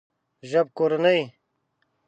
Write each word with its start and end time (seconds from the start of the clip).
ژبکورنۍ 0.49 1.19